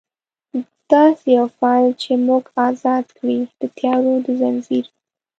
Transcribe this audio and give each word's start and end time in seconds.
داسي 0.91 1.29
یو 1.37 1.47
فال 1.57 1.85
چې 2.01 2.11
موږ 2.27 2.43
ازاد 2.67 3.05
کړي، 3.17 3.39
د 3.59 3.61
تیارو 3.77 4.13
د 4.25 4.27
ځنځیر 4.39 4.85